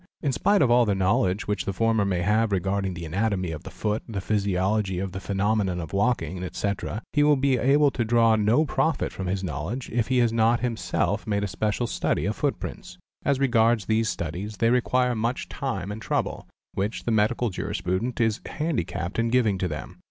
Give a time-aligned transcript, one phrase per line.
[0.23, 3.61] In spite of all the knowledge which the former may have regarding the anatomy of
[3.61, 8.03] the foot, the physiology of the phenomenon of walking, etc., he will be able to
[8.03, 12.25] draw no profit from this knowledge, if he has not himself made a special study
[12.25, 12.97] of footprints.
[13.23, 18.19] As regards these studies they require much time and trouble, which the Medical Juris prudent
[18.19, 19.99] is handicapped in giving to them.